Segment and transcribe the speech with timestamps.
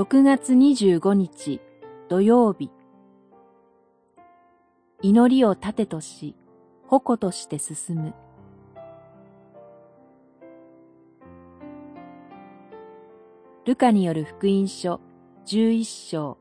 [0.00, 1.60] 6月25日
[2.08, 2.70] 土曜日。
[5.02, 6.34] 祈りを盾とし
[6.86, 8.14] 矛として進む。
[13.66, 15.02] ルカによる福音書
[15.44, 16.38] 11章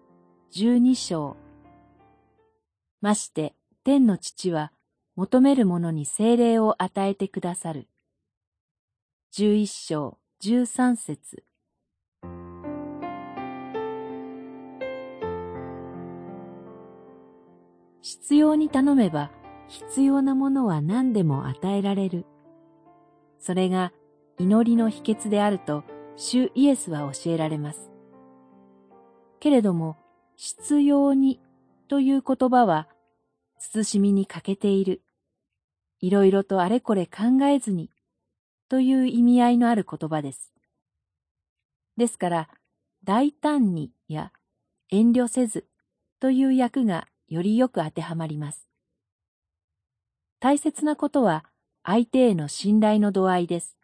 [0.54, 1.36] 12章。
[3.01, 4.71] まして天の父は
[5.18, 7.89] 求める者に精霊を与えてくださる。
[9.33, 11.48] 11章13節。
[18.09, 19.29] 必要に頼めば
[19.68, 22.25] 必要なものは何でも与えられる。
[23.37, 23.93] それが
[24.39, 25.83] 祈りの秘訣であると
[26.15, 27.91] 主イエスは教えられます。
[29.39, 29.95] けれども、
[30.37, 31.39] 必要に
[31.87, 32.88] という言葉は、
[33.59, 35.03] 慎みに欠けている。
[36.00, 37.91] いろいろとあれこれ考えずに、
[38.69, 40.52] という意味合いのある言葉です。
[41.95, 42.50] ですから、
[43.03, 44.31] 大胆にや
[44.89, 45.67] 遠慮せず
[46.19, 48.67] という訳がよりよく当てはまります。
[50.39, 51.45] 大切なことは
[51.83, 53.77] 相手への信頼の度合いです。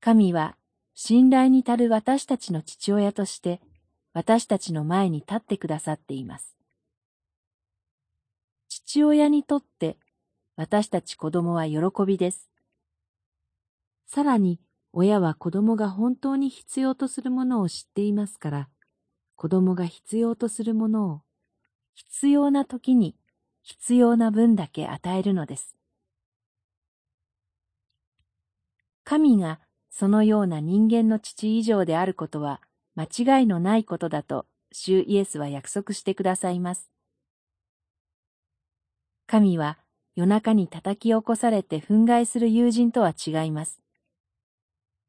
[0.00, 0.56] 神は
[0.94, 3.60] 信頼に足る私たちの父親として
[4.14, 6.56] 私たちの前に立ってくださっています。
[8.68, 9.98] 父親にとって
[10.56, 12.48] 私たち子供は喜びです。
[14.06, 14.60] さらに
[14.92, 18.68] 親は子供が本当に必要とするものを知っていますから、
[19.38, 21.20] 子供が必要とするものを
[21.94, 23.14] 必要な時に
[23.62, 25.76] 必要な分だけ与えるのです。
[29.04, 32.60] 神がそのような人間の父以上であることは
[32.96, 36.90] 間違いのないことだと主イエスは約束してくださいます。
[39.28, 39.78] 神は
[40.16, 43.80] 夜中に叩き起こされて憤慨する友人とは違います。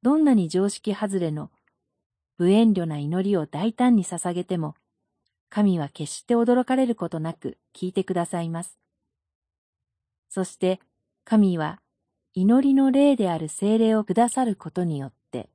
[0.04, 1.50] どんなに常識外れの
[2.40, 4.76] 無遠慮な祈りを大胆に捧げても、
[5.50, 8.80] 神は決して驚かれることなく聞いてくださいます。
[10.30, 10.80] そして
[11.26, 11.82] 神は
[12.34, 15.50] 祈りの霊である精霊をくださることによって、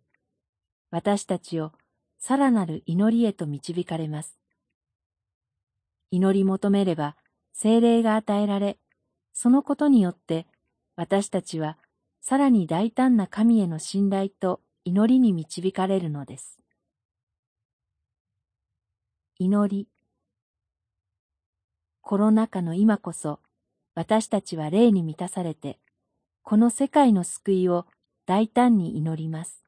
[0.90, 1.72] 私たちを
[2.18, 4.38] さらなる祈りへと導かれます。
[6.10, 7.16] 祈り求めれば
[7.54, 8.76] 精霊が与えられ、
[9.32, 10.46] そのことによって
[10.96, 11.78] 私たちは
[12.20, 16.63] さらに大胆な神への信頼と祈りに導かれるのです。
[19.36, 19.88] 祈り。
[22.02, 23.40] コロナ禍の今こそ、
[23.96, 25.80] 私たちは霊に満たされて、
[26.42, 27.86] この世界の救いを
[28.26, 29.63] 大胆に祈ります。